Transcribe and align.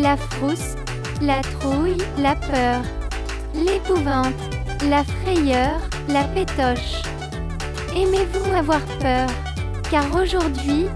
La 0.00 0.16
frousse, 0.16 0.76
la 1.20 1.40
trouille, 1.42 1.96
la 2.18 2.34
peur, 2.36 2.82
l'épouvante, 3.54 4.34
la 4.88 5.02
frayeur, 5.04 5.80
la 6.08 6.24
pétoche. 6.24 7.02
Aimez-vous 7.94 8.54
avoir 8.54 8.80
peur? 9.00 9.28
Car 9.90 10.04
aujourd'hui, 10.14 10.86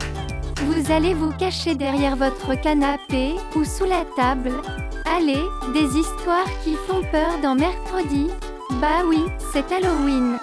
vous 0.66 0.93
allez 0.93 1.15
vous 1.15 1.33
cacher 1.33 1.74
derrière 1.74 2.16
votre 2.16 2.55
canapé 2.60 3.34
ou 3.57 3.65
sous 3.65 3.87
la 3.87 4.05
table. 4.16 4.52
Allez, 5.05 5.43
des 5.74 5.98
histoires 5.98 6.51
qui 6.62 6.74
font 6.87 7.02
peur 7.10 7.41
dans 7.43 7.54
mercredi. 7.54 8.29
Bah 8.80 9.02
oui, 9.07 9.24
c'est 9.52 9.71
Halloween. 9.73 10.38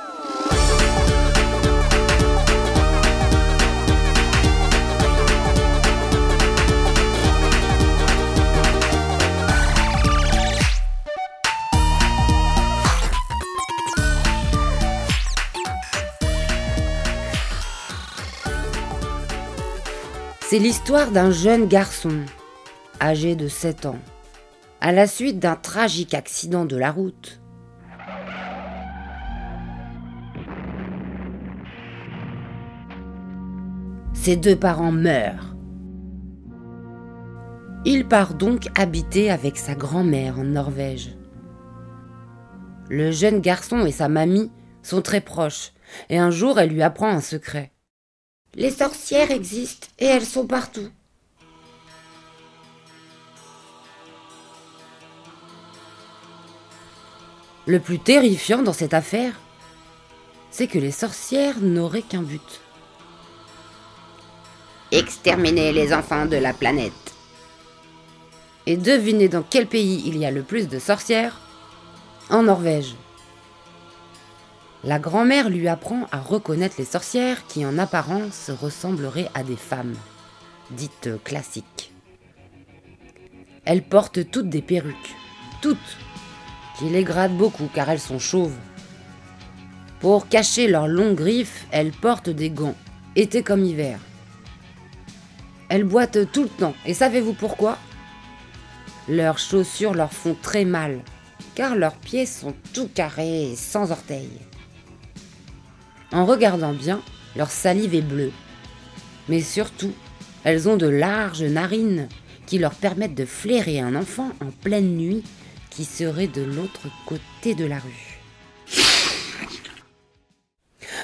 C'est 20.50 20.58
l'histoire 20.58 21.12
d'un 21.12 21.30
jeune 21.30 21.68
garçon, 21.68 22.24
âgé 23.00 23.36
de 23.36 23.48
7 23.48 23.86
ans, 23.86 24.00
à 24.82 24.92
la 24.92 25.06
suite 25.06 25.38
d'un 25.38 25.56
tragique 25.56 26.16
accident 26.16 26.66
de 26.66 26.76
la 26.76 26.92
route. 26.92 27.40
Ses 34.16 34.38
deux 34.38 34.56
parents 34.56 34.92
meurent. 34.92 35.56
Il 37.86 38.08
part 38.08 38.34
donc 38.34 38.70
habiter 38.74 39.30
avec 39.30 39.56
sa 39.56 39.76
grand-mère 39.76 40.40
en 40.40 40.46
Norvège. 40.46 41.16
Le 42.90 43.12
jeune 43.12 43.40
garçon 43.40 43.86
et 43.86 43.92
sa 43.92 44.10
mamie 44.10 44.52
sont 44.82 45.04
très 45.04 45.22
proches, 45.22 45.74
et 46.10 46.18
un 46.18 46.32
jour 46.32 46.60
elle 46.60 46.72
lui 46.72 46.82
apprend 46.82 47.10
un 47.10 47.22
secret. 47.22 47.72
Les 48.56 48.72
sorcières 48.72 49.32
existent 49.32 49.88
et 50.00 50.06
elles 50.06 50.26
sont 50.26 50.48
partout. 50.48 50.90
Le 57.68 57.80
plus 57.80 58.00
terrifiant 58.00 58.64
dans 58.64 58.74
cette 58.74 58.96
affaire, 58.96 59.40
c'est 60.50 60.66
que 60.66 60.80
les 60.80 60.92
sorcières 60.92 61.60
n'auraient 61.62 62.02
qu'un 62.02 62.24
but. 62.24 62.62
Exterminer 64.92 65.72
les 65.72 65.94
enfants 65.94 66.26
de 66.26 66.38
la 66.38 66.54
planète. 66.54 66.94
Et 68.66 68.76
devinez 68.76 69.30
dans 69.30 69.44
quel 69.44 69.68
pays 69.68 70.02
il 70.08 70.18
y 70.18 70.26
a 70.26 70.32
le 70.32 70.42
plus 70.42 70.68
de 70.68 70.80
sorcières 70.80 71.40
En 72.32 72.44
Norvège. 72.44 72.96
La 74.86 74.98
grand-mère 74.98 75.50
lui 75.50 75.68
apprend 75.68 76.06
à 76.12 76.20
reconnaître 76.20 76.76
les 76.80 76.86
sorcières 76.86 77.46
qui 77.48 77.66
en 77.66 77.78
apparence 77.78 78.50
ressembleraient 78.50 79.30
à 79.34 79.44
des 79.44 79.58
femmes, 79.58 79.96
dites 80.72 81.10
classiques. 81.26 81.92
Elles 83.66 83.84
portent 83.84 84.32
toutes 84.32 84.48
des 84.48 84.62
perruques, 84.62 85.16
toutes, 85.62 85.98
qui 86.78 86.86
les 86.86 87.04
grattent 87.04 87.36
beaucoup 87.36 87.70
car 87.74 87.90
elles 87.90 88.00
sont 88.00 88.20
chauves. 88.20 88.56
Pour 90.00 90.30
cacher 90.30 90.70
leurs 90.70 90.88
longues 90.88 91.18
griffes, 91.18 91.68
elles 91.72 91.92
portent 91.92 92.30
des 92.30 92.50
gants, 92.50 92.76
été 93.18 93.44
comme 93.44 93.66
hiver. 93.66 94.00
Elles 95.68 95.84
boitent 95.84 96.32
tout 96.32 96.44
le 96.44 96.50
temps, 96.50 96.74
et 96.86 96.94
savez-vous 96.94 97.34
pourquoi? 97.34 97.78
Leurs 99.10 99.40
chaussures 99.40 99.94
leur 99.94 100.14
font 100.14 100.38
très 100.42 100.64
mal, 100.64 101.02
car 101.54 101.76
leurs 101.76 101.98
pieds 101.98 102.26
sont 102.26 102.54
tout 102.74 102.88
carrés 102.88 103.52
et 103.52 103.56
sans 103.58 103.92
orteils. 103.92 104.40
En 106.12 106.26
regardant 106.26 106.74
bien, 106.74 107.02
leur 107.36 107.52
salive 107.52 107.96
est 107.96 108.02
bleue. 108.02 108.32
Mais 109.28 109.42
surtout, 109.42 109.94
elles 110.44 110.68
ont 110.68 110.78
de 110.78 110.88
larges 110.88 111.44
narines 111.44 112.08
qui 112.46 112.58
leur 112.58 112.74
permettent 112.74 113.16
de 113.16 113.26
flairer 113.26 113.80
un 113.80 113.96
enfant 113.96 114.32
en 114.42 114.50
pleine 114.50 114.98
nuit 114.98 115.24
qui 115.70 115.86
serait 115.86 116.28
de 116.28 116.42
l'autre 116.42 116.88
côté 117.06 117.54
de 117.54 117.66
la 117.66 117.78
rue. 117.78 118.20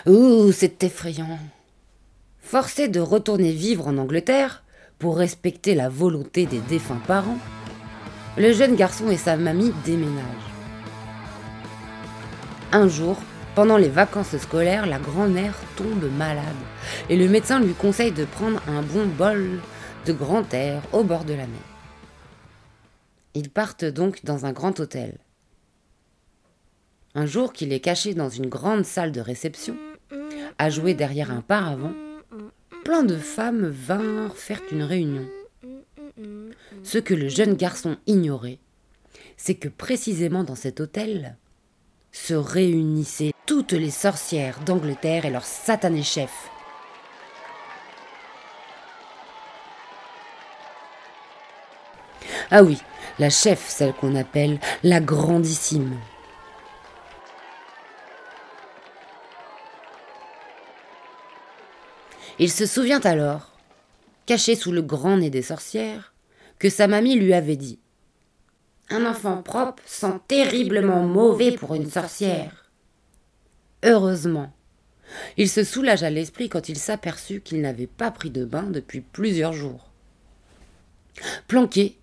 Ouh, 0.07 0.51
c'est 0.51 0.83
effrayant. 0.83 1.39
Forcé 2.41 2.88
de 2.88 2.99
retourner 2.99 3.51
vivre 3.51 3.88
en 3.88 3.97
Angleterre 3.97 4.63
pour 4.99 5.17
respecter 5.17 5.75
la 5.75 5.89
volonté 5.89 6.45
des 6.45 6.59
défunts 6.59 7.01
parents, 7.07 7.39
le 8.38 8.53
jeune 8.53 8.75
garçon 8.75 9.09
et 9.09 9.17
sa 9.17 9.35
mamie 9.38 9.73
déménagent. 9.85 10.51
Un 12.71 12.88
jour, 12.88 13.17
pendant 13.55 13.77
les 13.77 13.89
vacances 13.89 14.38
scolaires, 14.38 14.85
la 14.85 14.99
grand-mère 14.99 15.55
tombe 15.77 16.11
malade 16.17 16.43
et 17.09 17.16
le 17.16 17.29
médecin 17.29 17.61
lui 17.61 17.73
conseille 17.73 18.11
de 18.11 18.25
prendre 18.25 18.61
un 18.67 18.81
bon 18.81 19.07
bol 19.07 19.61
de 20.05 20.13
grand 20.13 20.53
air 20.53 20.81
au 20.91 21.03
bord 21.03 21.23
de 21.23 21.33
la 21.33 21.47
mer. 21.47 21.61
Ils 23.33 23.49
partent 23.49 23.85
donc 23.85 24.25
dans 24.25 24.45
un 24.45 24.51
grand 24.51 24.79
hôtel. 24.79 25.17
Un 27.15 27.25
jour 27.25 27.53
qu'il 27.53 27.71
est 27.71 27.79
caché 27.79 28.13
dans 28.13 28.29
une 28.29 28.47
grande 28.47 28.83
salle 28.83 29.13
de 29.13 29.21
réception, 29.21 29.77
à 30.57 30.69
jouer 30.69 30.94
derrière 30.94 31.31
un 31.31 31.41
paravent, 31.41 31.94
plein 32.83 33.03
de 33.03 33.15
femmes 33.15 33.67
vinrent 33.67 34.35
faire 34.35 34.61
une 34.71 34.83
réunion. 34.83 35.25
Ce 36.83 36.97
que 36.97 37.13
le 37.13 37.29
jeune 37.29 37.55
garçon 37.55 37.97
ignorait, 38.05 38.59
c'est 39.38 39.55
que 39.55 39.69
précisément 39.69 40.44
dans 40.44 40.55
cet 40.55 40.81
hôtel 40.81 41.38
se 42.15 42.33
réunissaient 42.33 43.33
toutes 43.45 43.73
les 43.73 43.91
sorcières 43.91 44.59
d'Angleterre 44.61 45.25
et 45.25 45.29
leurs 45.29 45.45
satanés 45.45 46.01
chefs. 46.01 46.49
Ah 52.51 52.63
oui, 52.63 52.81
la 53.19 53.29
chef, 53.29 53.67
celle 53.67 53.93
qu'on 53.93 54.15
appelle 54.15 54.59
la 54.81 55.01
grandissime. 55.01 55.99
Il 62.39 62.51
se 62.51 62.65
souvient 62.65 63.01
alors, 63.01 63.51
caché 64.25 64.55
sous 64.55 64.71
le 64.71 64.81
grand 64.81 65.17
nez 65.17 65.29
des 65.29 65.41
sorcières, 65.41 66.13
que 66.59 66.69
sa 66.69 66.87
mamie 66.87 67.15
lui 67.15 67.33
avait 67.33 67.57
dit 67.57 67.79
Un 68.89 69.05
enfant 69.05 69.41
propre 69.41 69.81
sent 69.85 70.19
terriblement 70.27 71.03
mauvais 71.03 71.51
pour 71.51 71.75
une 71.75 71.89
sorcière. 71.89 72.69
Heureusement. 73.83 74.51
Il 75.37 75.49
se 75.49 75.63
soulagea 75.63 76.09
l'esprit 76.09 76.49
quand 76.49 76.69
il 76.69 76.77
s'aperçut 76.77 77.41
qu'il 77.41 77.61
n'avait 77.61 77.87
pas 77.87 78.11
pris 78.11 78.29
de 78.29 78.45
bain 78.45 78.63
depuis 78.63 79.01
plusieurs 79.01 79.53
jours. 79.53 79.91
Planqué, 81.47 81.97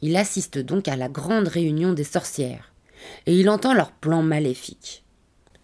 il 0.00 0.16
assiste 0.16 0.58
donc 0.58 0.88
à 0.88 0.96
la 0.96 1.08
grande 1.08 1.48
réunion 1.48 1.92
des 1.92 2.04
sorcières, 2.04 2.72
et 3.26 3.34
il 3.34 3.48
entend 3.48 3.74
leur 3.74 3.92
plan 3.92 4.22
maléfique. 4.22 5.04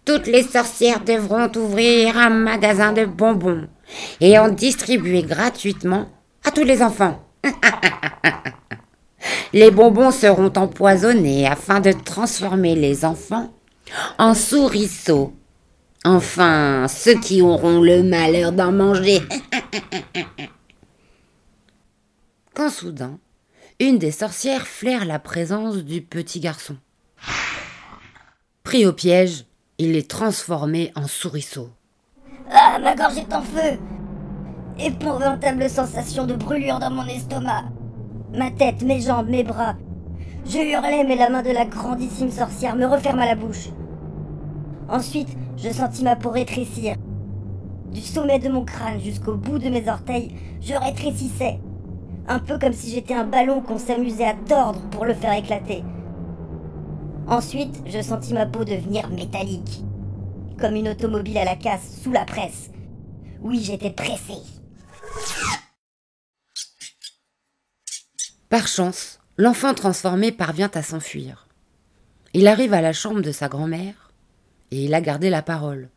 Toutes 0.05 0.27
les 0.27 0.43
sorcières 0.43 1.03
devront 1.03 1.51
ouvrir 1.55 2.17
un 2.17 2.29
magasin 2.29 2.93
de 2.93 3.05
bonbons 3.05 3.67
et 4.21 4.39
en 4.39 4.49
distribuer 4.49 5.23
gratuitement 5.23 6.09
à 6.43 6.51
tous 6.51 6.63
les 6.63 6.81
enfants. 6.81 7.23
les 9.53 9.71
bonbons 9.71 10.11
seront 10.11 10.51
empoisonnés 10.55 11.47
afin 11.47 11.79
de 11.79 11.91
transformer 11.91 12.75
les 12.75 13.05
enfants 13.05 13.51
en 14.17 14.33
souriceaux 14.33 15.33
Enfin, 16.05 16.87
ceux 16.87 17.19
qui 17.19 17.41
auront 17.41 17.81
le 17.81 18.03
malheur 18.03 18.53
d'en 18.53 18.71
manger. 18.71 19.21
Quand 22.53 22.69
soudain, 22.69 23.19
une 23.79 23.97
des 23.97 24.11
sorcières 24.11 24.65
flaire 24.65 25.05
la 25.05 25.19
présence 25.19 25.77
du 25.77 26.01
petit 26.01 26.39
garçon. 26.39 26.77
Pris 28.63 28.85
au 28.85 28.93
piège, 28.93 29.45
il 29.77 29.95
est 29.97 30.09
transformé 30.09 30.91
en 30.95 31.07
souriceau. 31.07 31.69
Ah, 32.49 32.79
ma 32.79 32.95
gorge 32.95 33.17
est 33.17 33.33
en 33.33 33.41
feu 33.41 33.77
épouvantable 34.79 35.69
sensation 35.69 36.25
de 36.25 36.35
brûlure 36.35 36.79
dans 36.79 36.91
mon 36.91 37.05
estomac. 37.05 37.65
Ma 38.33 38.51
tête, 38.51 38.83
mes 38.83 39.01
jambes, 39.01 39.29
mes 39.29 39.43
bras. 39.43 39.75
Je 40.45 40.59
hurlais, 40.59 41.03
mais 41.03 41.15
la 41.15 41.29
main 41.29 41.41
de 41.41 41.51
la 41.51 41.65
grandissime 41.65 42.29
sorcière 42.29 42.75
me 42.75 42.85
referma 42.85 43.25
la 43.25 43.35
bouche. 43.35 43.69
Ensuite, 44.87 45.35
je 45.57 45.69
sentis 45.69 46.03
ma 46.03 46.15
peau 46.15 46.29
rétrécir. 46.29 46.95
Du 47.91 48.01
sommet 48.01 48.39
de 48.39 48.49
mon 48.49 48.65
crâne 48.65 48.99
jusqu'au 48.99 49.35
bout 49.35 49.57
de 49.57 49.69
mes 49.69 49.89
orteils, 49.89 50.35
je 50.61 50.73
rétrécissais. 50.73 51.59
Un 52.27 52.39
peu 52.39 52.59
comme 52.59 52.73
si 52.73 52.91
j'étais 52.91 53.15
un 53.15 53.25
ballon 53.25 53.61
qu'on 53.61 53.79
s'amusait 53.79 54.27
à 54.27 54.35
tordre 54.47 54.81
pour 54.91 55.05
le 55.05 55.15
faire 55.15 55.33
éclater. 55.33 55.83
Ensuite, 57.27 57.81
je 57.87 58.01
sentis 58.01 58.33
ma 58.33 58.45
peau 58.45 58.63
devenir 58.63 59.09
métallique. 59.09 59.83
Comme 60.59 60.75
une 60.75 60.89
automobile 60.89 61.37
à 61.39 61.45
la 61.45 61.55
casse 61.55 62.01
sous 62.03 62.11
la 62.11 62.25
presse. 62.25 62.69
Oui, 63.41 63.59
j'étais 63.63 63.91
pressé. 63.91 64.33
Par 68.49 68.67
chance, 68.67 69.19
l'enfant 69.37 69.75
transformé 69.75 70.31
parvient 70.31 70.71
à 70.73 70.81
s'enfuir. 70.81 71.47
Il 72.33 72.47
arrive 72.47 72.73
à 72.73 72.81
la 72.81 72.93
chambre 72.93 73.21
de 73.21 73.31
sa 73.31 73.47
grand-mère 73.47 74.11
et 74.71 74.85
il 74.85 74.93
a 74.95 75.01
gardé 75.01 75.29
la 75.29 75.43
parole. 75.43 75.89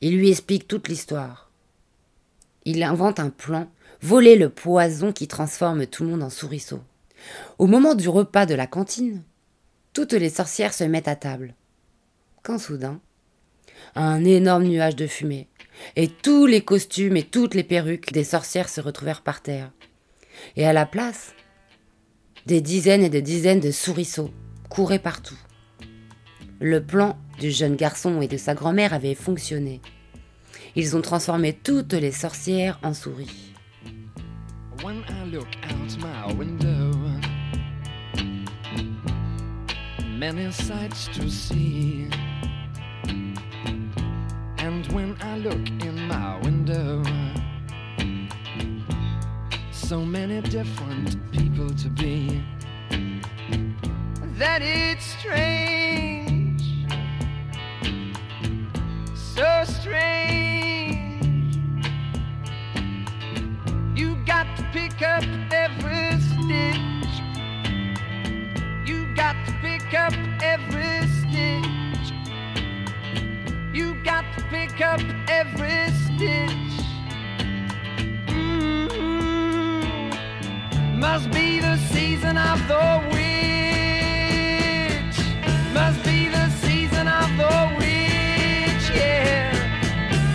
Il 0.00 0.16
lui 0.16 0.30
explique 0.30 0.68
toute 0.68 0.86
l'histoire. 0.86 1.50
Il 2.64 2.84
invente 2.84 3.18
un 3.18 3.30
plan, 3.30 3.68
voler 4.00 4.36
le 4.36 4.48
poison 4.48 5.12
qui 5.12 5.26
transforme 5.26 5.86
tout 5.86 6.04
le 6.04 6.10
monde 6.10 6.22
en 6.22 6.30
souriceau. 6.30 6.80
Au 7.58 7.66
moment 7.66 7.96
du 7.96 8.08
repas 8.08 8.46
de 8.46 8.54
la 8.54 8.68
cantine, 8.68 9.24
toutes 9.92 10.12
les 10.12 10.30
sorcières 10.30 10.74
se 10.74 10.84
mettent 10.84 11.08
à 11.08 11.16
table. 11.16 11.54
Quand 12.44 12.58
soudain, 12.58 13.00
un 13.96 14.24
énorme 14.24 14.64
nuage 14.64 14.94
de 14.94 15.08
fumée, 15.08 15.48
et 15.96 16.08
tous 16.08 16.46
les 16.46 16.60
costumes 16.60 17.16
et 17.16 17.24
toutes 17.24 17.54
les 17.54 17.64
perruques 17.64 18.12
des 18.12 18.24
sorcières 18.24 18.68
se 18.68 18.80
retrouvèrent 18.80 19.22
par 19.22 19.42
terre. 19.42 19.72
Et 20.54 20.64
à 20.64 20.72
la 20.72 20.86
place, 20.86 21.32
des 22.48 22.62
dizaines 22.62 23.02
et 23.02 23.10
des 23.10 23.20
dizaines 23.20 23.60
de 23.60 23.70
souriceaux 23.70 24.30
couraient 24.70 24.98
partout. 24.98 25.38
Le 26.60 26.82
plan 26.82 27.18
du 27.38 27.50
jeune 27.50 27.76
garçon 27.76 28.22
et 28.22 28.26
de 28.26 28.38
sa 28.38 28.54
grand-mère 28.54 28.94
avait 28.94 29.14
fonctionné. 29.14 29.82
Ils 30.74 30.96
ont 30.96 31.02
transformé 31.02 31.52
toutes 31.52 31.92
les 31.92 32.10
sorcières 32.10 32.80
en 32.82 32.94
souris. 32.94 33.52
When 34.82 35.02
I 35.10 35.30
look 35.30 35.46
out 35.70 35.98
my 35.98 36.34
window, 36.38 36.90
many 40.18 40.50
sights 40.50 41.10
to 41.18 41.28
see. 41.28 42.08
And 44.58 44.90
when 44.94 45.16
I 45.20 45.36
look 45.36 45.68
in 45.84 46.08
my 46.08 46.40
window, 46.42 47.02
so 49.88 50.04
many 50.04 50.42
different 50.42 51.16
people 51.32 51.70
to 51.70 51.88
be. 51.88 52.44
That 54.36 54.60
it's 54.60 55.06
strange, 55.18 56.62
so 59.14 59.64
strange. 59.64 61.56
You 63.96 64.16
got 64.26 64.46
to 64.58 64.62
pick 64.74 65.00
up 65.00 65.24
every 65.52 66.20
stitch. 66.20 67.22
You 68.86 69.14
got 69.16 69.36
to 69.46 69.52
pick 69.62 69.94
up 69.94 70.12
every 70.42 71.08
stitch. 71.16 72.12
You 73.72 73.94
got 74.04 74.26
to 74.36 74.44
pick 74.50 74.82
up 74.82 75.00
every 75.28 75.88
stitch. 76.04 76.67
Must 81.10 81.30
be 81.30 81.58
the 81.60 81.76
season 81.90 82.36
of 82.36 82.60
the 82.68 83.00
witch. 83.10 83.18
Must 85.72 86.02
be 86.04 86.28
the 86.28 86.50
season 86.62 87.08
of 87.08 87.28
the 87.38 87.54
witch, 87.78 88.90
yeah. 88.94 89.50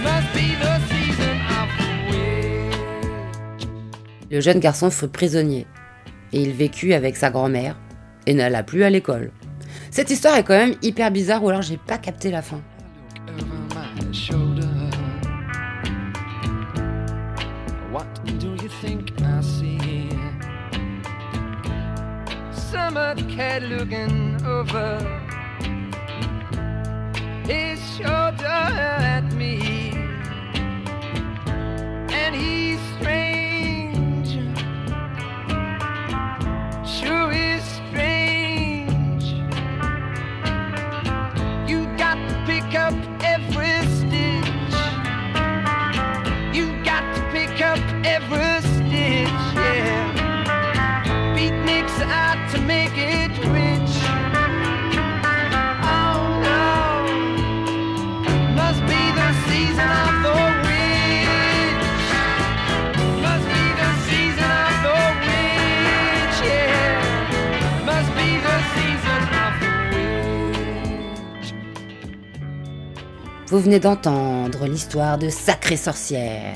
Must 0.04 0.34
be 0.34 0.56
the 0.56 0.80
season 0.90 1.38
of 1.60 1.70
the 1.78 1.92
witch. 2.10 3.68
Le 4.32 4.42
jeune 4.42 4.60
garçon 4.60 4.90
fut 4.90 5.10
prisonnier 5.10 5.68
et 6.34 6.42
il 6.42 6.54
vécut 6.54 6.94
avec 6.94 7.18
sa 7.18 7.30
grand-mère 7.30 7.78
et 8.26 8.34
n'alla 8.34 8.64
plus 8.64 8.84
à 8.84 8.90
l'école. 8.90 9.32
Cette 9.92 10.10
histoire 10.10 10.36
est 10.38 10.44
quand 10.44 10.58
même 10.58 10.76
hyper 10.82 11.12
bizarre 11.12 11.44
ou 11.44 11.50
alors 11.50 11.62
j'ai 11.62 11.78
pas 11.78 12.00
capté 12.00 12.32
la 12.32 12.42
fin. 12.42 12.62
over 13.28 13.46
my 13.76 14.12
shoulder. 14.12 14.68
What 17.92 18.08
do 18.40 18.56
you 18.56 18.70
think 18.82 19.23
Summer 22.74 23.14
cat 23.30 23.62
looking 23.62 24.44
over 24.44 24.98
his 27.46 27.80
shoulder 27.96 28.48
at 28.48 29.32
me. 29.34 29.92
And 32.10 32.34
he's 32.34 32.80
strange. 32.98 34.32
Sure 36.84 37.32
is 37.32 37.64
strange. 37.64 39.26
You 41.70 41.86
got 41.96 42.18
to 42.28 42.44
pick 42.48 42.74
up 42.74 42.96
every 43.24 43.63
Vous 73.54 73.60
venez 73.60 73.80
d'entendre 73.80 74.66
l'histoire 74.66 75.20
de 75.20 75.30
Sacrée 75.30 75.78
Sorcière, 75.78 76.56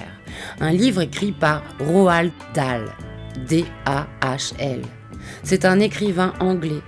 un 0.60 0.72
livre 0.72 1.01
écrit 1.01 1.32
par 1.32 1.62
Roald 1.80 2.32
Dahl, 2.56 2.86
D-A-H-L. 3.48 4.82
C'est 5.44 5.66
un 5.66 5.80
écrivain 5.80 6.34
anglais. 6.39 6.82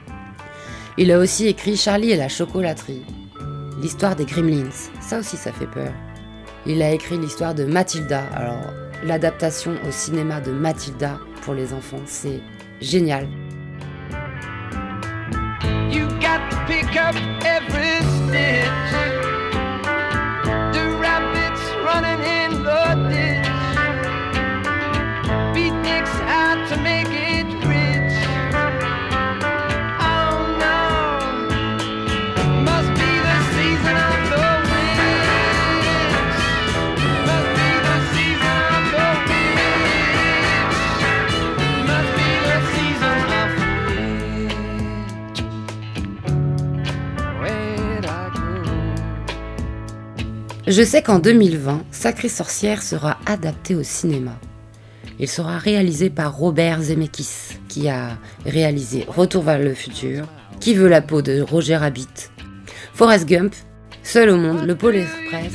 Il 0.98 1.12
a 1.12 1.20
aussi 1.20 1.46
écrit 1.46 1.78
Charlie 1.78 2.10
et 2.10 2.16
la 2.16 2.28
chocolaterie, 2.28 3.06
l'histoire 3.84 4.16
des 4.16 4.26
Gremlins, 4.26 4.72
ça 5.00 5.20
aussi 5.20 5.38
ça 5.38 5.52
fait 5.52 5.68
peur. 5.68 5.94
Il 6.66 6.82
a 6.82 6.90
écrit 6.90 7.20
l'histoire 7.20 7.54
de 7.54 7.66
Mathilda, 7.66 8.24
alors 8.34 8.74
l'adaptation 9.04 9.76
au 9.88 9.92
cinéma 9.92 10.42
de 10.42 10.50
Mathilda 10.50 11.20
pour 11.44 11.54
les 11.54 11.72
enfants, 11.72 12.02
c'est 12.08 12.42
génial. 12.82 13.28
Running 22.02 22.24
in 22.24 22.64
the 22.64 23.10
ditch. 23.10 23.46
Beatniks 25.54 26.16
out 26.28 26.70
to 26.70 26.78
make 26.78 27.08
it 27.08 27.29
Je 50.70 50.84
sais 50.84 51.02
qu'en 51.02 51.18
2020, 51.18 51.82
Sacrée 51.90 52.30
Sorcière 52.30 52.84
sera 52.84 53.18
adapté 53.26 53.74
au 53.74 53.82
cinéma. 53.82 54.40
Il 55.18 55.28
sera 55.28 55.58
réalisé 55.58 56.12
par 56.12 56.38
Robert 56.38 56.84
Zemeckis, 56.84 57.58
qui 57.68 57.90
a 57.90 58.20
réalisé 58.46 59.04
Retour 59.08 59.42
vers 59.42 59.58
le 59.58 59.74
futur, 59.74 60.28
Qui 60.60 60.76
veut 60.76 60.88
la 60.88 61.02
peau 61.02 61.24
de 61.24 61.42
Roger 61.42 61.78
Rabbit, 61.78 62.30
Forrest 62.94 63.28
Gump, 63.28 63.56
Seul 64.04 64.30
au 64.30 64.38
monde, 64.38 64.68
Le 64.68 64.76
Pôle 64.76 64.98
Express, 64.98 65.54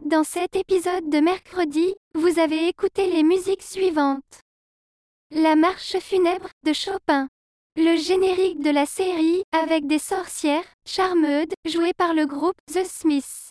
Dans 0.00 0.24
cet 0.24 0.56
épisode 0.56 1.10
de 1.10 1.20
mercredi, 1.20 1.94
vous 2.14 2.38
avez 2.38 2.68
écouté 2.68 3.10
les 3.10 3.22
musiques 3.22 3.62
suivantes. 3.62 4.40
La 5.30 5.54
marche 5.54 5.98
funèbre 5.98 6.48
de 6.64 6.72
Chopin. 6.72 7.28
Le 7.76 7.96
générique 7.96 8.60
de 8.60 8.70
la 8.70 8.86
série 8.86 9.42
avec 9.52 9.86
des 9.86 9.98
sorcières, 9.98 10.64
charmeudes, 10.86 11.52
jouées 11.66 11.92
par 11.96 12.14
le 12.14 12.26
groupe 12.26 12.56
The 12.72 12.84
Smiths. 12.84 13.50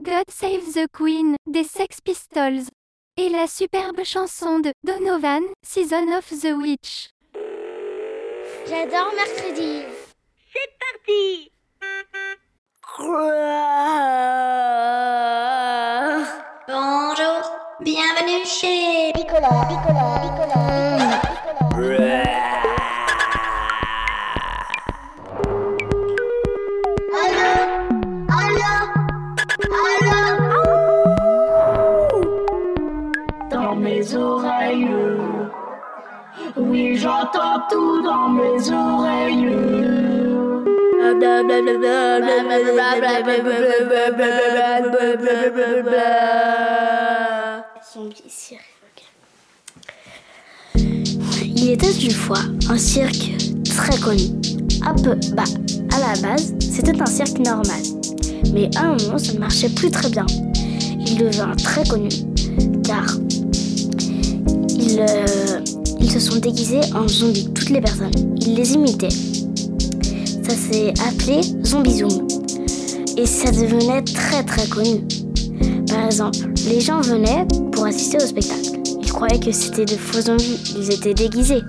God 0.00 0.24
Save 0.28 0.72
the 0.74 0.86
Queen 0.92 1.36
des 1.46 1.64
Sex 1.64 2.00
Pistols. 2.02 2.68
Et 3.16 3.28
la 3.28 3.46
superbe 3.46 4.04
chanson 4.04 4.58
de 4.58 4.72
Donovan, 4.84 5.42
Season 5.66 6.12
of 6.16 6.28
the 6.28 6.52
Witch. 6.52 7.08
J'adore 8.66 9.12
mercredi. 9.14 9.84
Bonjour, 16.68 17.40
bienvenue 17.80 18.44
chez 18.44 19.12
Allô? 27.14 27.52
Allô? 28.28 28.74
Allô? 29.80 30.18
Dans 33.50 33.74
mes 33.76 34.14
oreilles. 34.14 34.90
Oui, 36.56 36.96
j'entends 36.96 37.60
tout 37.70 38.02
dans 38.02 38.28
mes 38.28 38.70
oreilles. 38.70 40.13
Il 51.56 51.70
était 51.70 51.92
une 51.92 52.10
fois 52.10 52.38
un 52.70 52.78
cirque 52.78 53.32
très 53.68 53.98
connu. 53.98 54.22
Un 54.82 54.94
peu, 54.94 55.14
bah, 55.34 55.44
à 55.92 55.98
la 55.98 56.20
base, 56.22 56.54
c'était 56.58 56.98
un 56.98 57.06
cirque 57.06 57.38
normal. 57.38 57.82
Mais 58.54 58.70
à 58.76 58.84
un 58.84 58.96
moment, 58.96 59.18
ça 59.18 59.34
ne 59.34 59.38
marchait 59.40 59.68
plus 59.68 59.90
très 59.90 60.08
bien. 60.08 60.24
Il 61.06 61.18
devint 61.18 61.54
très 61.56 61.86
connu 61.86 62.08
car 62.82 63.04
ils, 64.70 65.00
euh, 65.00 65.60
ils 66.00 66.10
se 66.10 66.20
sont 66.20 66.38
déguisés 66.38 66.80
en 66.94 67.06
zombies, 67.06 67.52
toutes 67.52 67.70
les 67.70 67.82
personnes. 67.82 68.12
Ils 68.40 68.54
les 68.54 68.72
imitaient. 68.72 69.33
Ça 70.46 70.56
s'est 70.56 70.92
appelé 71.08 71.40
Zombie 71.64 71.98
Zoom. 71.98 72.28
Et 73.16 73.24
ça 73.24 73.50
devenait 73.50 74.02
très 74.02 74.42
très 74.44 74.66
connu. 74.68 75.00
Par 75.88 76.04
exemple, 76.04 76.38
les 76.68 76.80
gens 76.80 77.00
venaient 77.00 77.46
pour 77.72 77.86
assister 77.86 78.18
au 78.18 78.26
spectacle. 78.26 78.78
Ils 79.00 79.10
croyaient 79.10 79.40
que 79.40 79.52
c'était 79.52 79.86
de 79.86 79.96
faux 79.96 80.20
zombies, 80.20 80.58
ils 80.76 80.92
étaient 80.92 81.14
déguisés. 81.14 81.62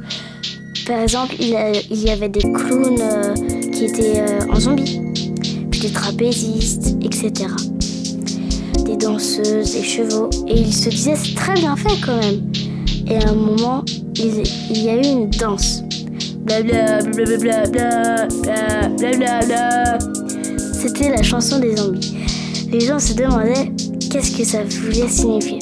Par 0.85 0.99
exemple, 0.99 1.35
il, 1.39 1.49
y 1.49 2.09
avait 2.09 2.27
des 2.29 2.41
clowns 2.41 2.99
euh, 2.99 3.33
qui 3.71 3.85
étaient 3.85 4.19
euh, 4.19 4.51
en 4.51 4.59
zombies, 4.59 4.99
puis 5.71 5.79
des 5.79 5.91
trapézistes, 5.91 6.97
etc. 7.01 7.45
Des 8.83 8.97
danseuses, 8.97 9.73
des 9.73 9.83
chevaux, 9.83 10.29
et 10.47 10.59
ils 10.59 10.73
se 10.73 10.89
disaient 10.89 11.15
c'est 11.15 11.35
très 11.35 11.53
bien 11.53 11.77
fait 11.77 11.97
quand 12.05 12.17
même. 12.17 12.51
Et 13.07 13.23
à 13.23 13.29
un 13.29 13.35
moment, 13.35 13.85
il 14.17 14.83
y 14.83 14.89
a 14.89 14.95
eu 14.97 15.05
une 15.05 15.29
danse. 15.29 15.84
Blabla, 16.45 16.99
blablabla, 17.01 17.65
bla, 17.67 18.27
bla, 18.43 18.87
blablabla. 18.89 19.97
C'était 20.73 21.09
la 21.09 21.23
chanson 21.23 21.59
des 21.59 21.75
zombies. 21.75 22.15
Les 22.71 22.81
gens 22.81 22.99
se 22.99 23.13
demandaient 23.13 23.71
qu'est-ce 24.11 24.37
que 24.37 24.43
ça 24.43 24.59
voulait 24.63 25.07
signifier. 25.07 25.57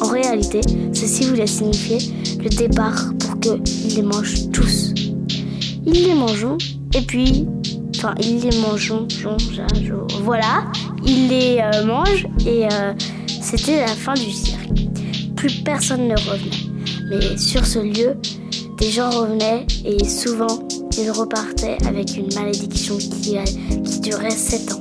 En 0.00 0.06
réalité, 0.06 0.60
ceci 0.92 1.24
voulait 1.24 1.48
signifier 1.48 1.98
le 2.38 2.48
départ 2.48 3.12
pour 3.18 3.40
qu'ils 3.40 3.96
les 3.96 4.02
mangent 4.02 4.50
tous. 4.52 4.94
Ils 5.84 6.06
les 6.06 6.14
mangeons 6.14 6.58
et 6.94 7.00
puis, 7.00 7.48
enfin, 7.96 8.14
ils 8.20 8.38
les 8.38 8.56
mangeons, 8.58 9.08
voilà, 10.22 10.64
ils 11.04 11.28
les 11.28 11.58
euh, 11.60 11.84
mangent 11.84 12.28
et 12.46 12.66
euh, 12.66 12.92
c'était 13.42 13.80
la 13.80 13.88
fin 13.88 14.14
du 14.14 14.30
cirque. 14.30 14.70
Plus 15.34 15.62
personne 15.62 16.06
ne 16.06 16.14
revenait. 16.14 16.70
Mais 17.10 17.36
sur 17.36 17.66
ce 17.66 17.80
lieu, 17.80 18.16
des 18.80 18.90
gens 18.90 19.10
revenaient 19.10 19.66
et 19.84 20.08
souvent 20.08 20.58
ils 20.98 21.10
repartaient 21.10 21.76
avec 21.86 22.16
une 22.16 22.32
malédiction 22.34 22.96
qui, 22.96 23.36
qui 23.84 24.00
durait 24.00 24.30
7 24.30 24.72
ans. 24.72 24.80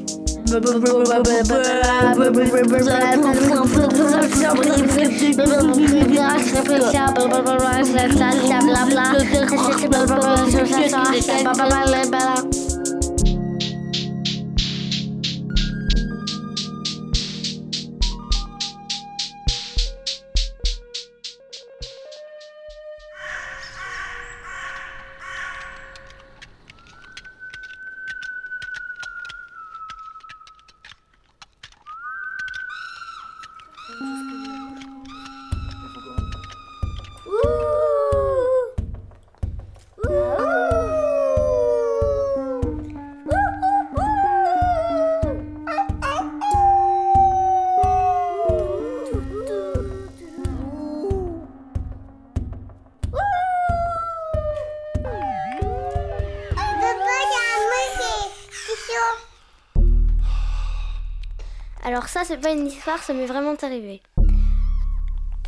Alors 61.89 62.07
ça, 62.07 62.21
c'est 62.23 62.37
pas 62.37 62.51
une 62.51 62.67
histoire, 62.67 62.99
ça 62.99 63.15
m'est 63.15 63.25
vraiment 63.25 63.55
arrivé. 63.63 64.03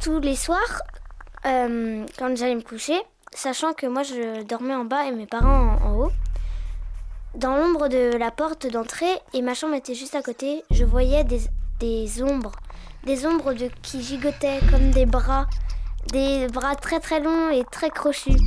Tous 0.01 0.19
les 0.19 0.35
soirs, 0.35 0.81
euh, 1.45 2.03
quand 2.17 2.35
j'allais 2.35 2.55
me 2.55 2.63
coucher, 2.63 2.99
sachant 3.31 3.73
que 3.73 3.85
moi 3.85 4.01
je 4.01 4.41
dormais 4.41 4.73
en 4.73 4.83
bas 4.83 5.05
et 5.05 5.11
mes 5.11 5.27
parents 5.27 5.77
en, 5.83 5.99
haut, 5.99 6.11
dans 7.35 7.57
l'ombre 7.57 7.89
de 7.89 8.17
la 8.17 8.31
porte 8.31 8.65
d'entrée 8.65 9.19
et 9.35 9.43
ma 9.43 9.53
chambre 9.53 9.75
était 9.75 9.93
juste 9.93 10.15
à 10.15 10.23
côté, 10.23 10.63
je 10.71 10.83
voyais 10.83 11.23
des, 11.23 11.41
des 11.79 12.23
ombres, 12.23 12.53
des 13.03 13.27
ombres 13.27 13.53
qui 13.83 14.01
gigotaient 14.01 14.61
comme 14.71 14.89
des 14.89 15.05
bras, 15.05 15.45
des 16.11 16.47
bras 16.47 16.73
très 16.73 16.99
très 16.99 17.19
longs 17.19 17.51
et 17.51 17.63
très 17.71 17.91
crochus. 17.91 18.41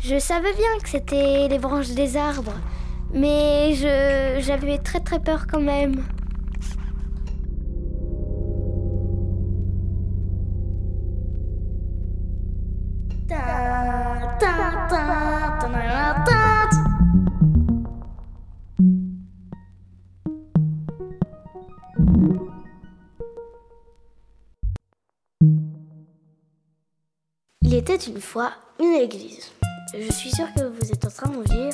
Je 0.00 0.18
savais 0.18 0.54
bien 0.54 0.78
que 0.82 0.88
c'était 0.88 1.46
les 1.46 1.58
branches 1.60 1.90
des 1.90 2.16
arbres, 2.16 2.58
mais 3.12 3.74
je 3.74 4.40
j'avais 4.40 4.78
très 4.78 4.98
très 4.98 5.20
peur 5.20 5.46
quand 5.48 5.60
même. 5.60 6.02
Il 14.38 14.44
était 27.74 27.96
une 27.96 28.20
fois 28.20 28.52
une 28.78 28.92
église. 28.92 29.50
Je 29.98 30.12
suis 30.12 30.30
sûre 30.30 30.46
que 30.54 30.64
vous 30.64 30.92
êtes 30.92 31.04
en 31.04 31.10
train 31.10 31.30
de 31.30 31.36
me 31.36 31.44
dire 31.44 31.72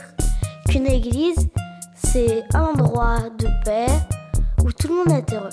qu'une 0.69 0.87
église, 0.87 1.49
c'est 1.97 2.45
un 2.54 2.66
endroit 2.66 3.28
de 3.38 3.49
paix 3.64 3.87
où 4.64 4.73
tout 4.73 4.88
le 4.88 4.95
monde 4.95 5.19
est 5.19 5.33
heureux. 5.33 5.50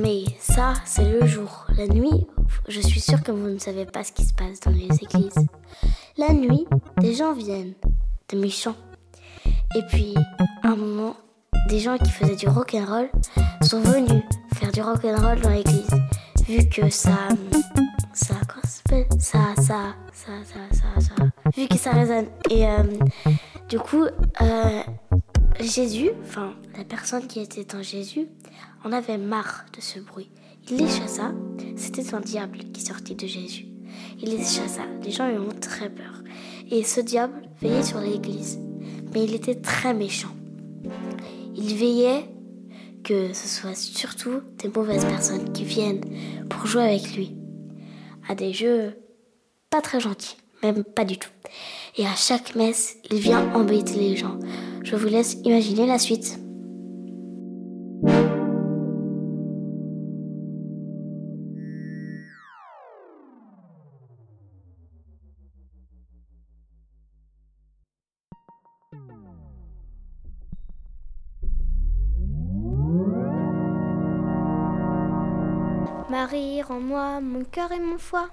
Mais 0.00 0.24
ça, 0.38 0.74
c'est 0.84 1.04
le 1.04 1.26
jour. 1.26 1.66
La 1.76 1.86
nuit, 1.86 2.26
je 2.68 2.80
suis 2.80 3.00
sûre 3.00 3.22
que 3.22 3.32
vous 3.32 3.48
ne 3.48 3.58
savez 3.58 3.86
pas 3.86 4.04
ce 4.04 4.12
qui 4.12 4.24
se 4.24 4.34
passe 4.34 4.60
dans 4.60 4.70
les 4.70 4.88
églises. 5.02 5.34
La 6.18 6.30
nuit, 6.34 6.66
des 7.00 7.14
gens 7.14 7.32
viennent, 7.32 7.72
des 8.28 8.36
méchants. 8.36 8.76
Et 9.74 9.82
puis, 9.88 10.14
à 10.62 10.68
un 10.68 10.76
moment, 10.76 11.16
des 11.70 11.78
gens 11.78 11.96
qui 11.96 12.10
faisaient 12.10 12.36
du 12.36 12.48
rock'n'roll 12.48 13.08
sont 13.62 13.80
venus 13.80 14.22
faire 14.54 14.70
du 14.72 14.82
rock'n'roll 14.82 15.40
dans 15.40 15.48
l'église. 15.48 15.88
Vu 16.46 16.68
que 16.68 16.90
ça. 16.90 17.28
Ça, 18.12 18.34
comment 18.46 18.62
ça 18.62 18.68
s'appelle? 18.68 19.06
Ça, 19.18 19.38
ça, 19.56 19.94
ça, 20.12 20.32
ça, 20.44 20.60
ça, 20.70 21.00
ça. 21.00 21.14
Vu 21.56 21.66
que 21.66 21.78
ça 21.78 21.92
résonne. 21.92 22.26
Et 22.50 22.66
euh, 22.66 22.82
du 23.70 23.78
coup, 23.78 24.04
euh, 24.42 24.82
Jésus, 25.60 26.10
enfin 26.24 26.52
la 26.76 26.84
personne 26.84 27.26
qui 27.26 27.40
était 27.40 27.74
en 27.74 27.82
Jésus, 27.82 28.28
en 28.84 28.92
avait 28.92 29.16
marre 29.16 29.64
de 29.74 29.80
ce 29.80 29.98
bruit. 29.98 30.30
Il 30.68 30.76
les 30.76 30.88
chassa. 30.88 31.32
C'était 31.76 32.14
un 32.14 32.20
diable 32.20 32.58
qui 32.72 32.82
sortit 32.82 33.14
de 33.14 33.26
Jésus. 33.26 33.71
Il 34.22 34.30
les 34.30 34.44
chassa. 34.44 34.82
Les 35.02 35.10
gens 35.10 35.28
lui 35.28 35.38
ont 35.38 35.58
très 35.60 35.90
peur. 35.90 36.22
Et 36.70 36.84
ce 36.84 37.00
diable 37.00 37.42
veillait 37.60 37.82
sur 37.82 37.98
l'église. 37.98 38.58
Mais 39.12 39.24
il 39.24 39.34
était 39.34 39.56
très 39.56 39.92
méchant. 39.94 40.34
Il 41.56 41.74
veillait 41.74 42.24
que 43.02 43.32
ce 43.32 43.48
soit 43.48 43.74
surtout 43.74 44.40
des 44.58 44.68
mauvaises 44.68 45.04
personnes 45.04 45.52
qui 45.52 45.64
viennent 45.64 46.02
pour 46.48 46.66
jouer 46.66 46.84
avec 46.84 47.14
lui. 47.16 47.36
À 48.28 48.34
des 48.34 48.52
jeux 48.52 48.94
pas 49.70 49.80
très 49.80 50.00
gentils, 50.00 50.36
même 50.62 50.84
pas 50.84 51.04
du 51.04 51.18
tout. 51.18 51.30
Et 51.96 52.06
à 52.06 52.14
chaque 52.14 52.54
messe, 52.54 52.96
il 53.10 53.18
vient 53.18 53.52
embêter 53.54 53.94
les 53.94 54.16
gens. 54.16 54.38
Je 54.84 54.96
vous 54.96 55.08
laisse 55.08 55.38
imaginer 55.44 55.86
la 55.86 55.98
suite. 55.98 56.38
Rends-moi 76.72 77.20
mon 77.20 77.44
cœur 77.44 77.70
et 77.72 77.80
mon 77.80 77.98
foie. 77.98 78.28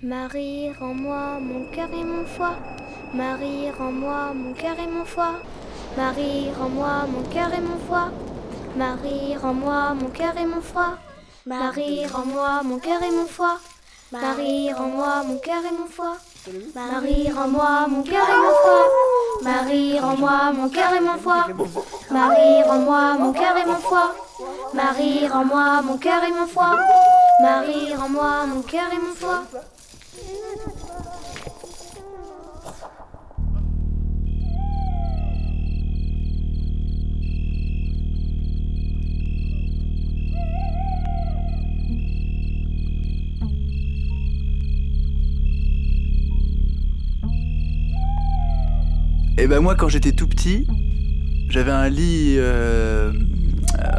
Marie, 0.00 0.70
rends-moi 0.78 1.40
mon 1.40 1.68
cœur 1.72 1.88
et 1.92 2.04
mon 2.04 2.24
foie. 2.24 2.54
Marie, 3.12 3.70
rends-moi 3.76 4.32
mon 4.34 4.52
cœur 4.54 4.76
et 4.78 4.86
mon 4.86 5.04
foie. 5.04 5.34
Marie, 5.96 6.52
rends-moi 6.56 7.06
mon 7.12 7.22
cœur 7.22 7.52
et 7.52 7.60
mon 7.60 7.78
foie. 7.88 8.10
Marie, 8.76 9.36
rends-moi 9.36 9.94
mon 9.94 10.10
cœur 10.10 10.36
et 10.38 10.46
mon 10.46 10.60
foie. 10.60 10.92
Marie, 11.44 12.06
rends-moi 12.06 12.62
mon 12.62 12.78
cœur 12.78 13.02
et 13.02 13.10
mon 13.10 13.26
foie. 13.26 13.58
Marie, 14.12 14.70
rends-moi 14.72 15.24
mon 15.24 15.38
cœur 15.38 15.64
et 15.66 15.76
mon 15.76 15.86
foie. 15.86 16.18
Marie, 16.86 17.28
rends-moi 17.28 17.88
mon 17.88 18.02
cœur 18.04 18.28
et 18.30 18.38
mon 18.44 18.54
foie. 18.62 18.86
Marie, 19.42 19.98
rends-moi 19.98 20.52
mon 20.52 20.68
cœur 20.68 20.92
et 20.94 21.00
mon 21.00 21.18
foie. 21.18 21.46
Marie, 22.12 22.62
rends-moi 22.62 23.14
mon 23.18 23.32
cœur 23.32 23.56
et 23.56 23.66
mon 23.66 23.74
foie. 23.88 24.14
Marie, 24.72 25.26
rends-moi 25.26 25.82
mon 25.82 25.96
cœur 25.98 26.22
et 26.22 26.32
mon 26.32 26.46
foie. 26.46 26.78
Marie, 27.38 27.94
rends-moi 27.94 28.46
mon 28.46 28.62
cœur 28.62 28.86
et 28.92 28.98
mon 28.98 29.14
foie. 29.14 29.44
Et 49.38 49.46
ben 49.46 49.60
moi 49.60 49.74
quand 49.74 49.88
j'étais 49.88 50.12
tout 50.12 50.26
petit, 50.26 50.66
j'avais 51.50 51.70
un 51.70 51.90
lit 51.90 52.36
euh, 52.38 53.12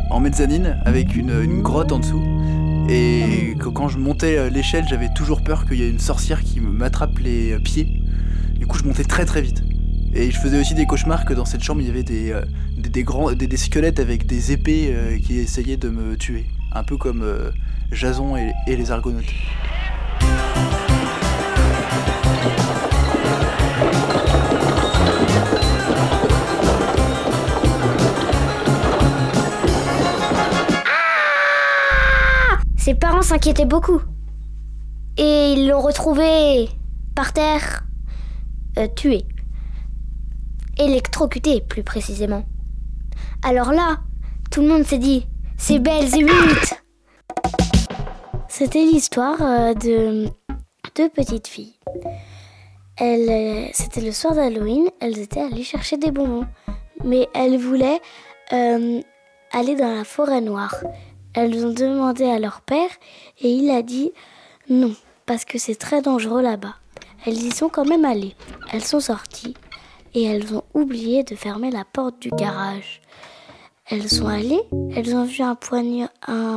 en 0.10 0.20
mezzanine 0.20 0.80
avec 0.86 1.16
une 1.16 1.62
grotte 1.62 1.92
en 1.92 2.00
dessous. 2.00 2.24
Et 2.90 3.56
que 3.60 3.68
quand 3.68 3.90
je 3.90 3.98
montais 3.98 4.38
euh, 4.38 4.50
l'échelle, 4.50 4.86
j'avais 4.90 5.10
toujours 5.14 5.42
peur 5.42 5.66
qu'il 5.66 5.78
y 5.78 5.84
ait 5.84 5.90
une 5.90 6.00
sorcière 6.00 6.42
qui 6.42 6.62
m'attrape 6.62 7.20
les 7.20 7.52
euh, 7.52 7.60
pieds. 7.60 8.02
Du 8.56 8.66
coup, 8.66 8.78
je 8.78 8.84
montais 8.84 9.04
très 9.04 9.26
très 9.26 9.42
vite. 9.42 9.64
Et 10.14 10.32
je 10.32 10.40
faisais 10.40 10.60
aussi 10.60 10.74
des 10.74 10.86
cauchemars 10.86 11.26
que 11.26 11.34
dans 11.34 11.46
cette 11.46 11.64
chambre, 11.64 11.82
il 11.82 11.88
y 11.88 11.90
avait 11.90 12.04
des, 12.04 12.32
euh, 12.32 12.42
grands, 13.04 13.34
des, 13.34 13.58
squelettes 13.58 14.00
avec 14.00 14.26
des 14.26 14.54
épées 14.54 15.20
qui 15.24 15.38
essayaient 15.38 15.78
de 15.78 15.90
me 15.90 16.16
tuer. 16.16 16.46
Un 16.72 16.84
peu 16.84 16.98
comme 16.98 17.24
Jason 17.92 18.38
et, 18.38 18.54
et 18.68 18.78
les 18.78 18.90
Argonautes. 18.90 19.26
S'inquiétaient 33.22 33.66
beaucoup. 33.66 34.02
Et 35.18 35.54
ils 35.54 35.68
l'ont 35.68 35.82
retrouvé 35.82 36.70
par 37.16 37.34
terre, 37.34 37.84
euh, 38.78 38.88
tué. 38.88 39.26
Électrocuté, 40.78 41.62
plus 41.62 41.84
précisément. 41.84 42.44
Alors 43.44 43.72
là, 43.72 43.98
tout 44.52 44.62
le 44.62 44.68
monde 44.68 44.84
s'est 44.84 45.00
dit 45.00 45.26
c'est 45.58 45.80
Belzébuth 45.80 46.76
C'était 48.48 48.84
l'histoire 48.84 49.42
euh, 49.42 49.74
de 49.74 50.30
deux 50.96 51.10
petites 51.10 51.48
filles. 51.48 51.74
Euh, 53.02 53.68
c'était 53.74 54.02
le 54.02 54.12
soir 54.12 54.36
d'Halloween, 54.36 54.88
elles 55.00 55.18
étaient 55.18 55.42
allées 55.42 55.64
chercher 55.64 55.98
des 55.98 56.12
bonbons. 56.12 56.46
Mais 57.04 57.28
elles 57.34 57.58
voulaient 57.58 58.02
aller 58.50 59.76
dans 59.76 59.96
la 59.96 60.04
forêt 60.04 60.42
noire. 60.42 60.76
Elles 61.38 61.68
ont 61.68 61.72
demandé 61.72 62.24
à 62.24 62.40
leur 62.40 62.62
père 62.62 62.90
et 63.42 63.52
il 63.52 63.70
a 63.70 63.84
dit 63.84 64.12
non, 64.72 64.96
parce 65.28 65.46
que 65.46 65.60
c'est 65.60 65.76
très 65.76 66.02
dangereux 66.02 66.42
là-bas. 66.42 66.74
Elles 67.28 67.38
y 67.38 67.52
sont 67.52 67.70
quand 67.70 67.86
même 67.86 68.06
allées. 68.06 68.34
Elles 68.74 68.84
sont 68.84 69.00
sorties 69.00 69.54
et 70.16 70.24
elles 70.24 70.56
ont 70.56 70.64
oublié 70.74 71.22
de 71.22 71.36
fermer 71.36 71.70
la 71.70 71.86
porte 71.86 72.20
du 72.20 72.32
garage. 72.32 73.04
Elles 73.86 74.10
sont 74.10 74.26
allées, 74.26 74.64
elles 74.96 75.16
ont 75.16 75.26
vu 75.26 75.44
un, 75.44 75.54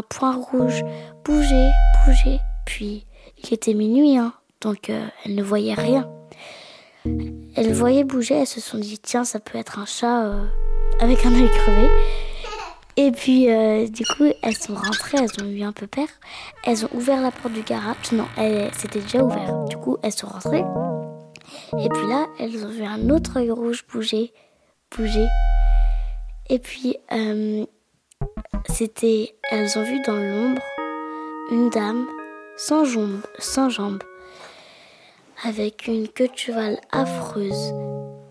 point 0.09 0.35
rouge 0.35 0.83
bouger, 1.27 1.69
bouger, 2.07 2.39
puis 2.65 3.05
il 3.45 3.53
était 3.53 3.75
minuit, 3.75 4.17
hein, 4.17 4.33
donc 4.63 4.89
euh, 4.89 5.07
elles 5.27 5.35
ne 5.35 5.43
voyaient 5.43 5.75
rien. 5.75 6.11
Elles 7.05 7.75
voyaient 7.75 8.05
bouger, 8.05 8.35
elles 8.37 8.47
se 8.47 8.63
sont 8.63 8.79
dit 8.79 8.99
tiens, 8.99 9.25
ça 9.25 9.41
peut 9.41 9.59
être 9.59 9.79
un 9.79 9.85
chat 9.85 10.25
euh, 10.25 10.47
avec 11.01 11.27
un 11.27 11.35
œil 11.35 11.51
crevé. 11.51 11.89
Et 12.97 13.13
puis, 13.13 13.51
euh, 13.51 13.87
du 13.87 14.05
coup, 14.05 14.27
elles 14.43 14.57
sont 14.57 14.75
rentrées, 14.75 15.19
elles 15.19 15.45
ont 15.45 15.49
eu 15.49 15.63
un 15.63 15.73
peu 15.73 15.87
peur. 15.87 16.09
Elles 16.65 16.85
ont 16.85 16.91
ouvert 16.95 17.21
la 17.21 17.31
porte 17.31 17.55
du 17.55 17.63
garage. 17.63 18.13
Non, 18.13 18.27
c'était 18.73 19.01
déjà 19.01 19.23
ouvert. 19.23 19.65
Du 19.65 19.77
coup, 19.77 19.97
elles 20.03 20.13
sont 20.13 20.27
rentrées. 20.27 20.65
Et 21.79 21.89
puis 21.89 22.07
là, 22.09 22.27
elles 22.39 22.65
ont 22.65 22.69
vu 22.69 22.83
un 22.83 23.11
autre 23.11 23.39
œil 23.39 23.51
rouge 23.51 23.85
bouger, 23.91 24.33
bouger. 24.97 25.27
Et 26.49 26.59
puis, 26.59 26.97
euh, 27.13 27.65
c'était, 28.69 29.35
elles 29.51 29.79
ont 29.79 29.85
vu 29.85 30.01
dans 30.03 30.17
l'ombre 30.17 30.63
une 31.51 31.71
dame 31.71 32.07
sans 32.57 32.85
jambes, 32.85 33.23
sans 33.39 33.71
jambes, 33.71 34.03
avec 35.45 35.87
une 35.87 36.09
queue 36.09 36.29
de 36.29 36.37
cheval 36.37 36.79
affreuse. 36.93 37.73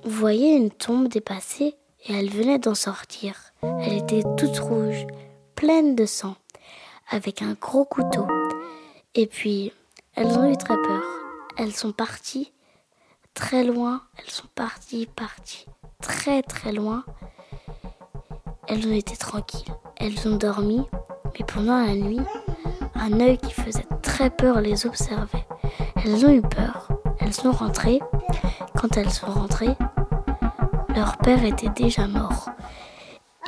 Vous 0.03 0.19
voyez 0.19 0.55
une 0.55 0.69
tombe 0.69 1.07
dépassée 1.07 1.75
et 2.07 2.13
elle 2.13 2.29
venait 2.29 2.59
d'en 2.59 2.75
sortir. 2.75 3.48
Elle 3.61 3.97
était 3.97 4.23
toute 4.37 4.57
rouge, 4.59 5.05
pleine 5.55 5.95
de 5.95 6.05
sang, 6.05 6.35
avec 7.09 7.41
un 7.41 7.53
gros 7.53 7.85
couteau. 7.85 8.25
Et 9.15 9.27
puis, 9.27 9.73
elles 10.15 10.37
ont 10.37 10.49
eu 10.49 10.55
très 10.57 10.75
peur. 10.75 11.03
Elles 11.57 11.73
sont 11.73 11.91
parties 11.91 12.53
très 13.33 13.63
loin. 13.63 14.01
Elles 14.17 14.31
sont 14.31 14.47
parties, 14.55 15.07
parties, 15.07 15.65
très 16.01 16.41
très 16.41 16.71
loin. 16.71 17.03
Elles 18.67 18.87
ont 18.87 18.93
été 18.93 19.15
tranquilles. 19.17 19.73
Elles 19.97 20.27
ont 20.27 20.35
dormi, 20.35 20.85
mais 21.37 21.45
pendant 21.45 21.77
la 21.77 21.95
nuit, 21.95 22.21
un 22.95 23.19
œil 23.19 23.37
qui 23.37 23.51
faisait 23.51 23.87
très 24.01 24.29
peur 24.29 24.61
les 24.61 24.85
observait. 24.85 25.45
Elles 25.95 26.25
ont 26.25 26.31
eu 26.31 26.41
peur. 26.41 26.89
Elles 27.19 27.33
sont 27.33 27.51
rentrées. 27.51 27.99
Quand 28.79 28.95
elles 28.95 29.11
sont 29.11 29.31
rentrées, 29.31 29.75
leur 30.95 31.17
père 31.17 31.43
était 31.43 31.69
déjà 31.69 32.07
mort. 32.07 32.49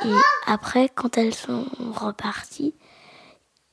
Et 0.04 0.14
après, 0.46 0.88
quand 0.88 1.16
elles 1.18 1.34
sont 1.34 1.66
reparties, 1.94 2.74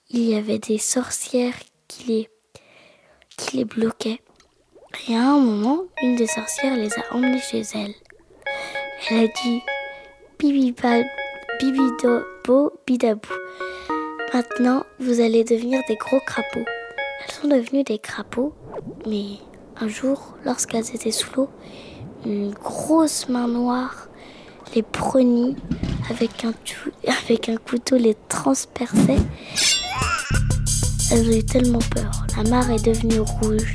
il 0.10 0.22
y 0.22 0.36
avait 0.36 0.60
des 0.60 0.78
sorcières 0.78 1.56
qui 1.88 2.04
les, 2.06 2.30
qui 3.38 3.58
les 3.58 3.66
bloquaient. 3.66 4.22
Et 5.08 5.16
à 5.16 5.22
un 5.22 5.40
moment, 5.40 5.84
une 6.02 6.16
des 6.16 6.28
sorcières 6.28 6.76
les 6.76 6.94
a 6.98 7.14
emmenées 7.14 7.42
chez 7.42 7.64
elle. 7.74 7.94
Elle 9.10 9.26
a 9.26 9.28
dit 9.28 9.62
Bibi 10.38 10.76
bibido 11.60 12.22
bo 12.46 12.74
bidabou. 12.86 13.30
Maintenant, 14.34 14.84
vous 15.00 15.22
allez 15.22 15.44
devenir 15.44 15.82
des 15.88 15.96
gros 15.96 16.20
crapauds. 16.26 16.66
Elles 17.24 17.32
sont 17.32 17.48
devenues 17.48 17.84
des 17.84 18.00
crapauds, 18.00 18.54
mais 19.08 19.38
un 19.82 19.88
jour, 19.88 20.36
lorsqu'elles 20.46 20.96
étaient 20.96 21.12
sous 21.12 21.30
l'eau, 21.36 21.50
une 22.26 22.52
grosse 22.52 23.30
main 23.30 23.48
noire 23.48 24.08
les 24.76 24.84
prenait 24.84 25.56
avec 26.10 26.46
un, 26.46 26.54
avec 27.26 27.50
un 27.50 27.58
couteau, 27.58 27.98
les 27.98 28.16
transperçait. 28.28 29.20
Elles 31.12 31.28
ont 31.28 31.38
eu 31.38 31.44
tellement 31.44 31.80
peur. 31.80 32.26
La 32.38 32.50
mare 32.50 32.72
est 32.72 32.86
devenue 32.86 33.20
rouge. 33.20 33.74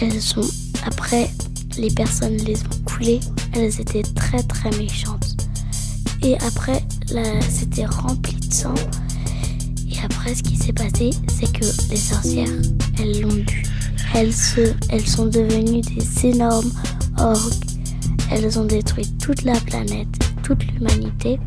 Elles 0.00 0.20
après, 0.86 1.30
les 1.78 1.90
personnes 1.90 2.36
les 2.36 2.56
ont 2.56 2.84
coulées. 2.84 3.20
Elles 3.52 3.80
étaient 3.80 4.02
très 4.02 4.42
très 4.42 4.70
méchantes. 4.72 5.36
Et 6.22 6.36
après, 6.38 6.82
c'était 7.48 7.86
rempli 7.86 8.36
de 8.36 8.52
sang. 8.52 8.74
Et 9.90 9.98
après, 10.04 10.34
ce 10.34 10.42
qui 10.42 10.56
s'est 10.56 10.72
passé, 10.72 11.10
c'est 11.28 11.52
que 11.52 11.64
les 11.90 11.96
sorcières, 11.96 12.48
elles 12.98 13.20
l'ont 13.20 13.28
bu. 13.28 13.62
Elles, 14.14 14.32
se, 14.32 14.72
elles 14.90 15.06
sont 15.06 15.26
devenues 15.26 15.80
des 15.80 16.26
énormes 16.28 16.72
orques. 17.18 17.64
Elles 18.30 18.58
ont 18.58 18.64
détruit 18.64 19.06
toute 19.20 19.42
la 19.42 19.58
planète, 19.60 20.08
toute 20.44 20.64
l'humanité. 20.66 21.40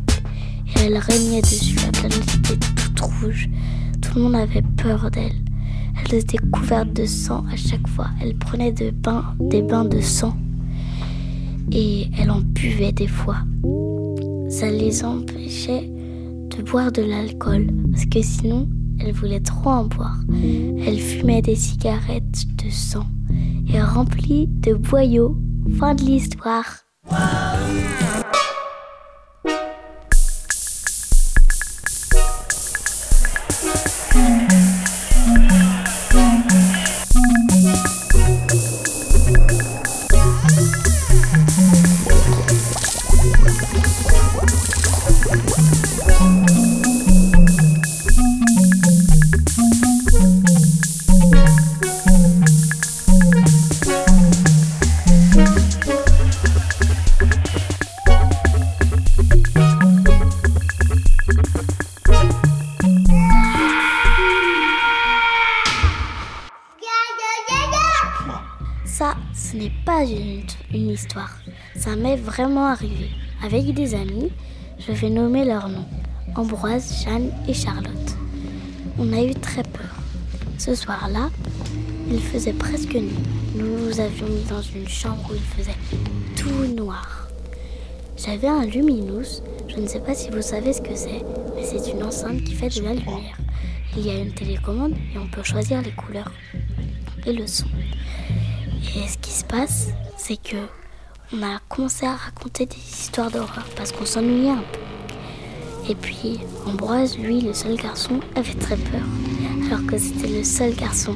Et 0.76 0.80
elles 0.86 0.98
régnaient 0.98 1.42
dessus. 1.42 1.78
La 1.86 1.92
planète 1.92 2.38
était 2.40 2.58
toute 2.76 3.00
rouge. 3.00 3.48
Tout 4.02 4.18
le 4.18 4.24
monde 4.24 4.36
avait 4.36 4.64
peur 4.76 5.10
d'elles. 5.12 5.44
Elles 6.04 6.16
étaient 6.16 6.38
couvertes 6.52 6.92
de 6.94 7.06
sang 7.06 7.46
à 7.52 7.56
chaque 7.56 7.88
fois. 7.88 8.08
De 8.22 8.90
bains, 8.92 9.24
des 9.40 9.62
bains 9.62 9.86
de 9.86 10.02
sang. 10.02 10.36
Et 11.72 12.08
elles 12.18 12.32
en 12.32 12.42
buvaient 12.42 12.92
des 12.92 13.08
fois. 13.08 13.38
Ça 14.50 14.70
les 14.70 15.04
empêchait 15.06 15.90
de 16.50 16.64
boire 16.64 16.92
de 16.92 17.04
l'alcool. 17.04 17.68
Parce 17.92 18.06
que 18.06 18.22
sinon, 18.22 18.68
elles 19.00 19.14
voulaient 19.14 19.40
trop 19.40 19.70
en 19.70 19.86
boire. 19.86 20.18
Elles 20.86 21.00
fumaient 21.00 21.42
des 21.42 21.56
cigarettes 21.56 22.46
de 22.64 22.70
sang. 22.70 23.06
Et 23.72 23.82
remplies 23.82 24.48
de 24.48 24.74
boyaux. 24.74 25.38
Fin 25.78 25.94
de 25.96 26.04
l'histoire. 26.04 26.66
Vraiment 72.38 72.66
arrivé. 72.66 73.10
Avec 73.44 73.74
des 73.74 73.96
amis, 73.96 74.32
je 74.78 74.92
vais 74.92 75.10
nommer 75.10 75.44
leurs 75.44 75.70
noms. 75.70 75.88
Ambroise, 76.36 77.04
Jeanne 77.04 77.32
et 77.48 77.54
Charlotte. 77.54 78.16
On 79.00 79.12
a 79.12 79.24
eu 79.24 79.34
très 79.34 79.64
peur. 79.64 79.96
Ce 80.60 80.76
soir-là, 80.76 81.32
il 82.12 82.22
faisait 82.22 82.54
presque 82.54 82.94
nuit. 82.94 83.24
Nous 83.56 83.66
nous 83.66 84.00
avions 84.00 84.28
mis 84.28 84.44
dans 84.44 84.62
une 84.62 84.88
chambre 84.88 85.32
où 85.32 85.34
il 85.34 85.64
faisait 85.64 85.78
tout 86.36 86.76
noir. 86.76 87.28
J'avais 88.16 88.50
un 88.50 88.66
luminous. 88.66 89.42
Je 89.68 89.78
ne 89.78 89.88
sais 89.88 90.00
pas 90.00 90.14
si 90.14 90.30
vous 90.30 90.44
savez 90.44 90.74
ce 90.74 90.82
que 90.82 90.96
c'est, 90.96 91.24
mais 91.56 91.64
c'est 91.64 91.92
une 91.92 92.04
enceinte 92.04 92.44
qui 92.44 92.54
fait 92.54 92.70
de 92.70 92.84
la 92.84 92.94
lumière. 92.94 93.38
Il 93.96 94.06
y 94.06 94.12
a 94.12 94.20
une 94.20 94.32
télécommande 94.32 94.94
et 94.94 95.18
on 95.18 95.28
peut 95.28 95.44
choisir 95.44 95.82
les 95.82 95.92
couleurs 95.92 96.32
et 97.26 97.34
le 97.34 97.48
son. 97.48 97.68
Et 98.96 99.08
ce 99.08 99.18
qui 99.18 99.32
se 99.32 99.44
passe, 99.44 99.88
c'est 100.18 100.38
que 100.38 100.58
on 101.34 101.44
a 101.44 101.60
commencé 101.68 102.06
à 102.06 102.16
raconter 102.16 102.66
des 102.66 102.78
histoires 102.78 103.32
d'horreur 103.32 103.68
parce 103.76 103.92
qu'on 103.92 104.06
s'ennuyait 104.06 104.52
un 104.52 104.64
peu. 104.72 105.90
Et 105.90 105.96
puis 105.96 106.40
Ambroise, 106.66 107.18
lui, 107.18 107.42
le 107.42 107.54
seul 107.54 107.78
garçon, 107.78 108.20
avait 108.36 108.54
très 108.54 108.76
peur, 108.76 109.02
alors 109.66 109.86
que 109.86 109.98
c'était 109.98 110.28
le 110.28 110.44
seul 110.44 110.76
garçon. 110.76 111.16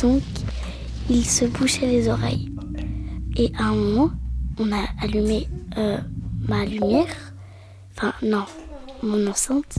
Donc, 0.00 0.22
il 1.08 1.24
se 1.24 1.44
bouchait 1.44 1.86
les 1.86 2.08
oreilles. 2.08 2.50
Et 3.36 3.52
à 3.58 3.66
un 3.66 3.74
moment, 3.74 4.10
on 4.58 4.72
a 4.72 4.84
allumé 5.00 5.48
euh, 5.78 5.98
ma 6.48 6.64
lumière, 6.64 7.32
enfin 7.96 8.12
non, 8.22 8.44
mon 9.02 9.26
enceinte. 9.28 9.76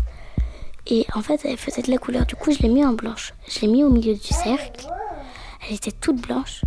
Et 0.87 1.05
en 1.15 1.21
fait, 1.21 1.41
elle 1.45 1.57
faisait 1.57 1.81
de 1.81 1.91
la 1.91 1.97
couleur. 1.97 2.25
Du 2.25 2.35
coup, 2.35 2.51
je 2.51 2.59
l'ai 2.59 2.69
mis 2.69 2.85
en 2.85 2.93
blanche. 2.93 3.33
Je 3.47 3.61
l'ai 3.61 3.67
mis 3.67 3.83
au 3.83 3.89
milieu 3.89 4.13
du 4.13 4.27
cercle. 4.27 4.87
Elle 5.67 5.75
était 5.75 5.91
toute 5.91 6.21
blanche. 6.21 6.63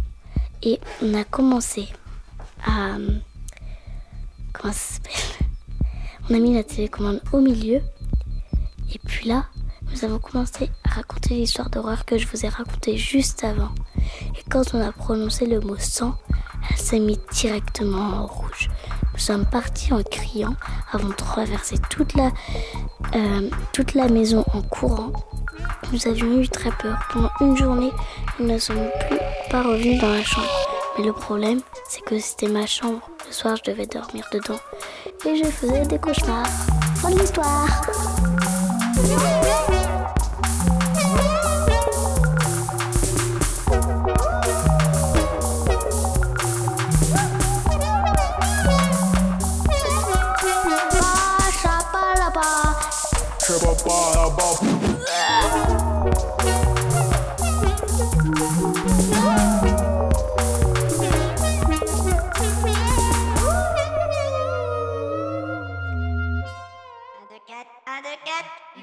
Et 0.62 0.80
on 1.02 1.12
a 1.14 1.24
commencé 1.24 1.88
Comment 4.52 4.72
ça 4.72 4.72
s'appelle? 4.72 5.46
On 6.28 6.34
a 6.34 6.38
mis 6.38 6.54
la 6.54 6.64
télécommande 6.64 7.22
au 7.32 7.40
milieu. 7.40 7.80
Et 8.92 8.98
puis 9.06 9.28
là, 9.28 9.46
nous 9.92 10.04
avons 10.04 10.18
commencé 10.18 10.70
à 10.84 10.94
raconter 10.94 11.34
l'histoire 11.34 11.70
d'horreur 11.70 12.04
que 12.04 12.18
je 12.18 12.26
vous 12.26 12.44
ai 12.44 12.48
racontée 12.48 12.96
juste 12.96 13.44
avant. 13.44 13.70
Et 14.36 14.42
quand 14.50 14.74
on 14.74 14.80
a 14.80 14.92
prononcé 14.92 15.46
le 15.46 15.60
mot 15.60 15.76
sang, 15.78 16.16
elle 16.68 16.76
s'est 16.76 16.98
mise 16.98 17.20
directement 17.32 17.98
en 17.98 18.26
rouge. 18.26 18.70
Nous 19.12 19.20
sommes 19.20 19.46
partis 19.46 19.92
en 19.92 20.02
criant 20.02 20.56
avant 20.92 21.08
de 21.08 21.14
traverser 21.14 21.76
toute 21.90 22.14
la, 22.14 22.30
euh, 23.14 23.48
toute 23.72 23.94
la 23.94 24.08
maison 24.08 24.44
en 24.52 24.62
courant. 24.62 25.12
Nous 25.92 26.08
avions 26.08 26.40
eu 26.40 26.48
très 26.48 26.72
peur. 26.72 26.98
Pendant 27.12 27.30
une 27.40 27.56
journée, 27.56 27.92
nous 28.40 28.46
ne 28.46 28.58
sommes 28.58 28.88
plus 29.08 29.18
pas 29.50 29.62
revenus 29.62 30.00
dans 30.00 30.10
la 30.10 30.24
chambre. 30.24 30.65
Mais 30.98 31.04
le 31.04 31.12
problème, 31.12 31.60
c'est 31.88 32.02
que 32.02 32.18
c'était 32.18 32.48
ma 32.48 32.66
chambre. 32.66 33.08
Le 33.26 33.32
soir, 33.32 33.56
je 33.56 33.70
devais 33.70 33.86
dormir 33.86 34.24
dedans. 34.32 34.60
Et 35.26 35.36
je 35.36 35.44
faisais 35.50 35.84
des 35.86 35.98
cauchemars. 35.98 36.46
Fin 36.96 37.10
de 37.10 37.18
l'histoire. 37.18 37.82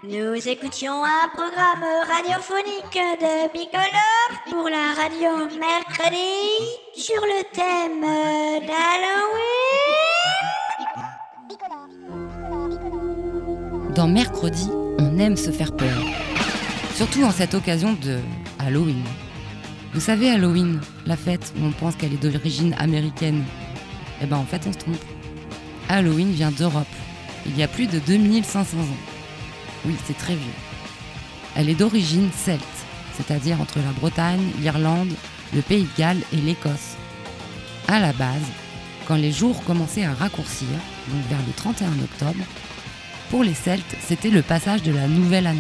Nous 0.06 0.36
écoutions 0.50 1.02
un 1.02 1.30
programme 1.30 1.86
radiophonique 2.06 3.00
de 3.22 3.48
Bicolore 3.54 4.34
pour 4.50 4.68
la 4.68 4.94
radio 5.02 5.48
mercredi 5.58 6.60
sur 6.94 7.22
le 7.22 7.44
thème 7.54 8.02
d'Halloween. 8.68 9.94
Dans 13.96 14.10
Mercredi, 14.10 14.68
on 15.00 15.18
aime 15.20 15.38
se 15.38 15.52
faire 15.52 15.74
peur. 15.74 15.98
Surtout 16.96 17.24
en 17.24 17.32
cette 17.32 17.54
occasion 17.54 17.94
de 17.94 18.20
Halloween. 18.60 19.06
Vous 19.94 20.02
savez, 20.02 20.32
Halloween, 20.32 20.82
la 21.06 21.16
fête 21.16 21.54
où 21.58 21.66
on 21.66 21.72
pense 21.72 21.96
qu'elle 21.96 22.12
est 22.12 22.22
d'origine 22.22 22.76
américaine. 22.78 23.46
Eh 24.22 24.26
ben 24.26 24.36
en 24.36 24.46
fait, 24.46 24.64
on 24.68 24.74
se 24.74 24.80
trompe. 24.80 24.98
Halloween 25.88 26.32
vient 26.32 26.52
d'Europe, 26.52 26.88
il 27.46 27.58
y 27.58 27.64
a 27.64 27.70
plus 27.70 27.88
de 27.88 28.00
2500 28.00 28.80
ans. 28.80 29.13
Oui, 29.86 29.96
c'est 30.06 30.18
très 30.18 30.36
vieux. 30.36 30.60
Elle 31.56 31.70
est 31.70 31.76
d'origine 31.76 32.30
celte, 32.36 32.64
c'est-à-dire 33.16 33.62
entre 33.62 33.80
la 33.80 33.92
Bretagne, 33.92 34.52
l'Irlande, 34.62 35.14
le 35.54 35.62
Pays 35.62 35.84
de 35.84 35.98
Galles 35.98 36.22
et 36.32 36.38
l'Écosse. 36.38 36.96
À 37.88 38.00
la 38.00 38.14
base, 38.14 38.42
quand 39.08 39.16
les 39.16 39.32
jours 39.32 39.64
commençaient 39.66 40.06
à 40.06 40.14
raccourcir, 40.14 40.68
donc 41.10 41.22
vers 41.30 41.46
le 41.46 41.54
31 41.54 41.88
octobre, 42.04 42.44
pour 43.30 43.44
les 43.44 43.54
Celtes, 43.54 43.96
c'était 44.02 44.30
le 44.30 44.42
passage 44.42 44.84
de 44.84 44.92
la 44.92 45.08
nouvelle 45.08 45.48
année. 45.48 45.60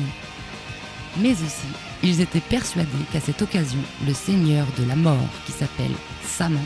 Mais 1.17 1.31
aussi, 1.31 1.67
ils 2.01 2.21
étaient 2.21 2.39
persuadés 2.39 2.89
qu'à 3.11 3.19
cette 3.19 3.41
occasion, 3.41 3.79
le 4.07 4.13
seigneur 4.13 4.65
de 4.79 4.85
la 4.85 4.95
mort, 4.95 5.17
qui 5.45 5.51
s'appelle 5.51 5.91
Saman, 6.25 6.63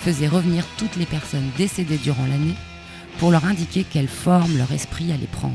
faisait 0.00 0.28
revenir 0.28 0.64
toutes 0.76 0.96
les 0.96 1.06
personnes 1.06 1.50
décédées 1.56 1.98
durant 1.98 2.26
l'année 2.26 2.54
pour 3.18 3.30
leur 3.30 3.44
indiquer 3.44 3.84
quelle 3.84 4.08
forme 4.08 4.56
leur 4.56 4.72
esprit 4.72 5.12
allait 5.12 5.26
prendre. 5.26 5.54